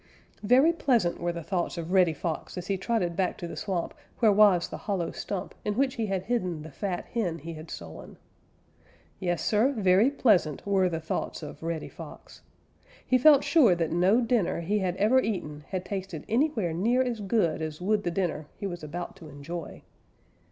_Very 0.41 0.73
pleasant 0.73 1.19
were 1.19 1.31
the 1.31 1.43
thoughts 1.43 1.77
of 1.77 1.91
Reddy 1.91 2.15
Fox 2.15 2.57
as 2.57 2.65
he 2.65 2.75
trotted 2.75 3.15
back 3.15 3.37
to 3.37 3.47
the 3.47 3.55
swamp 3.55 3.93
where 4.17 4.31
was 4.31 4.67
the 4.67 4.77
hollow 4.89 5.11
stump 5.11 5.53
in 5.63 5.75
which 5.75 5.93
he 5.93 6.07
had 6.07 6.23
hidden 6.23 6.63
the 6.63 6.71
fat 6.71 7.05
hen 7.13 7.37
he 7.37 7.53
had 7.53 7.69
stolen. 7.69 8.17
Yes, 9.19 9.45
Sir, 9.45 9.71
very 9.77 10.09
pleasant 10.09 10.65
were 10.65 10.89
the 10.89 10.99
thoughts 10.99 11.43
of 11.43 11.61
Reddy 11.61 11.87
Fox. 11.87 12.41
He 13.05 13.19
felt 13.19 13.43
sure 13.43 13.75
that 13.75 13.91
no 13.91 14.21
dinner 14.21 14.61
he 14.61 14.79
had 14.79 14.95
ever 14.95 15.21
eaten 15.21 15.65
had 15.67 15.85
tasted 15.85 16.25
anywhere 16.27 16.73
near 16.73 17.03
as 17.03 17.19
good 17.19 17.61
as 17.61 17.79
would 17.79 18.01
the 18.03 18.09
dinner 18.09 18.47
he 18.57 18.65
was 18.65 18.83
about 18.83 19.15
to 19.17 19.29
enjoy. 19.29 19.83